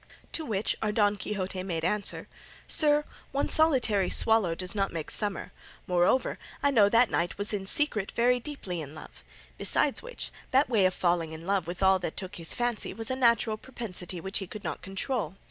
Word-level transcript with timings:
To 0.31 0.43
which 0.43 0.75
our 0.81 0.91
Don 0.91 1.15
Quixote 1.15 1.61
made 1.61 1.85
answer, 1.85 2.27
"Sir, 2.67 3.05
one 3.31 3.49
solitary 3.49 4.09
swallow 4.09 4.55
does 4.55 4.73
not 4.73 4.91
make 4.91 5.11
summer; 5.11 5.51
moreover, 5.85 6.39
I 6.63 6.71
know 6.71 6.89
that 6.89 7.11
knight 7.11 7.37
was 7.37 7.53
in 7.53 7.67
secret 7.67 8.11
very 8.13 8.39
deeply 8.39 8.81
in 8.81 8.95
love; 8.95 9.23
besides 9.59 10.01
which, 10.01 10.31
that 10.49 10.67
way 10.71 10.87
of 10.87 10.95
falling 10.95 11.33
in 11.33 11.45
love 11.45 11.67
with 11.67 11.83
all 11.83 11.99
that 11.99 12.17
took 12.17 12.37
his 12.37 12.55
fancy 12.55 12.95
was 12.95 13.11
a 13.11 13.15
natural 13.15 13.57
propensity 13.57 14.19
which 14.19 14.39
he 14.39 14.47
could 14.47 14.63
not 14.63 14.81
control. 14.81 15.35